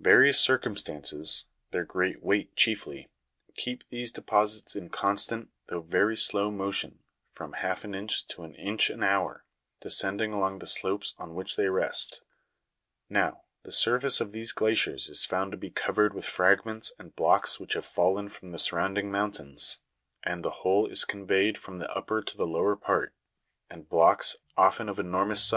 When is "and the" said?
20.24-20.64